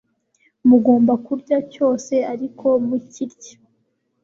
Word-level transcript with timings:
mugomba 0.69 1.13
kurya 1.25 1.57
cyose 1.73 2.13
ariko 2.33 2.67
mukirye 2.87 3.51